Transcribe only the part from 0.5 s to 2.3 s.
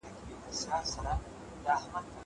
سينه سپينه له هغه پاکه ده!!